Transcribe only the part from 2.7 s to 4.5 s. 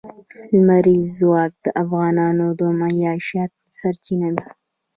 معیشت سرچینه ده.